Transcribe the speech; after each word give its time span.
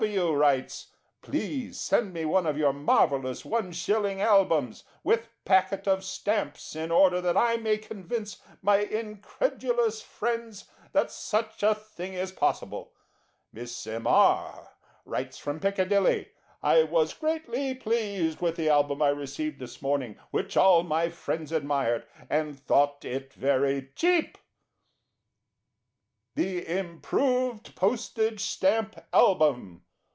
W. 0.07 0.33
writes: 0.33 0.87
"Please 1.21 1.79
send 1.79 2.11
me 2.11 2.25
one 2.25 2.47
of 2.47 2.57
your 2.57 2.73
marvellous 2.73 3.43
1/ 3.43 4.17
Albums, 4.17 4.83
with 5.03 5.29
packet 5.45 5.87
of 5.87 6.03
stamps, 6.03 6.75
in 6.75 6.89
order 6.89 7.21
that 7.21 7.37
I 7.37 7.57
may 7.57 7.77
convince 7.77 8.41
my 8.63 8.77
incredulous 8.77 10.01
friends 10.01 10.65
that 10.93 11.11
such 11.11 11.61
a 11.61 11.75
thing 11.75 12.15
is 12.15 12.31
possible." 12.31 12.93
Miss 13.53 13.85
M. 13.85 14.07
R. 14.07 14.69
writes 15.05 15.37
from 15.37 15.59
Piccadilly: 15.59 16.29
"I 16.63 16.81
was 16.81 17.13
greatly 17.13 17.75
pleased 17.75 18.41
with 18.41 18.55
the 18.55 18.69
Album 18.71 19.03
I 19.03 19.09
received 19.09 19.59
this 19.59 19.83
morning, 19.83 20.17
which 20.31 20.57
all 20.57 20.81
my 20.81 21.09
friends 21.09 21.51
admired, 21.51 22.07
and 22.27 22.59
thought 22.59 23.05
it 23.05 23.33
very 23.33 23.91
cheap." 23.95 24.39
THE 26.33 26.65
Improved 26.67 27.75
Postage 27.75 28.41
Stamp 28.41 28.99
Album. 29.13 29.85